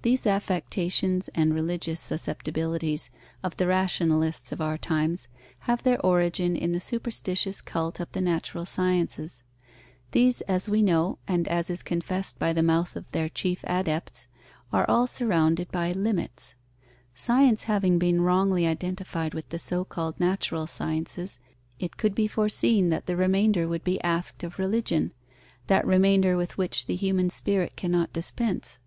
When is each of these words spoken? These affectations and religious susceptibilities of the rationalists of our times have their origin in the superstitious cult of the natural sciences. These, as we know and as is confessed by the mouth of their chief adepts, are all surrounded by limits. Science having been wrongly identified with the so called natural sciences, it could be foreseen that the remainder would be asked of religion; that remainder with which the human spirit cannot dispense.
These 0.00 0.26
affectations 0.26 1.28
and 1.34 1.52
religious 1.52 2.00
susceptibilities 2.00 3.10
of 3.42 3.58
the 3.58 3.66
rationalists 3.66 4.50
of 4.50 4.62
our 4.62 4.78
times 4.78 5.28
have 5.68 5.82
their 5.82 6.00
origin 6.00 6.56
in 6.56 6.72
the 6.72 6.80
superstitious 6.80 7.60
cult 7.60 8.00
of 8.00 8.10
the 8.12 8.22
natural 8.22 8.64
sciences. 8.64 9.42
These, 10.12 10.40
as 10.48 10.70
we 10.70 10.82
know 10.82 11.18
and 11.28 11.46
as 11.48 11.68
is 11.68 11.82
confessed 11.82 12.38
by 12.38 12.54
the 12.54 12.62
mouth 12.62 12.96
of 12.96 13.10
their 13.12 13.28
chief 13.28 13.62
adepts, 13.64 14.26
are 14.72 14.88
all 14.88 15.06
surrounded 15.06 15.70
by 15.70 15.92
limits. 15.92 16.54
Science 17.14 17.64
having 17.64 17.98
been 17.98 18.22
wrongly 18.22 18.66
identified 18.66 19.34
with 19.34 19.50
the 19.50 19.58
so 19.58 19.84
called 19.84 20.18
natural 20.18 20.66
sciences, 20.66 21.38
it 21.78 21.98
could 21.98 22.14
be 22.14 22.26
foreseen 22.26 22.88
that 22.88 23.04
the 23.04 23.16
remainder 23.16 23.68
would 23.68 23.84
be 23.84 24.00
asked 24.02 24.42
of 24.42 24.58
religion; 24.58 25.12
that 25.66 25.86
remainder 25.86 26.38
with 26.38 26.56
which 26.56 26.86
the 26.86 26.96
human 26.96 27.28
spirit 27.28 27.76
cannot 27.76 28.10
dispense. 28.14 28.78